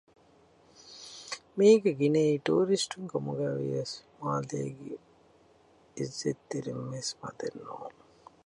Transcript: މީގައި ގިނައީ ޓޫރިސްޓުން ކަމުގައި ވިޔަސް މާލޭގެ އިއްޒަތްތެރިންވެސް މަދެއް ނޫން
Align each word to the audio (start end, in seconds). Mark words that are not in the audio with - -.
މީގައި 1.57 1.97
ގިނައީ 1.99 2.33
ޓޫރިސްޓުން 2.45 3.07
ކަމުގައި 3.11 3.55
ވިޔަސް 3.59 3.95
މާލޭގެ 4.19 4.91
އިއްޒަތްތެރިންވެސް 5.97 7.11
މަދެއް 7.21 7.59
ނޫން 7.65 7.97